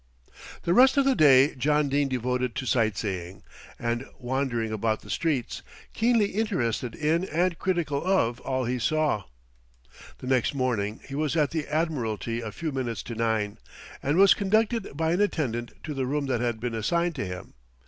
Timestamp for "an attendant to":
15.11-15.93